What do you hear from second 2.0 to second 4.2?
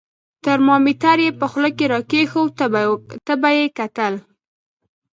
کېښود، تبه یې کتل.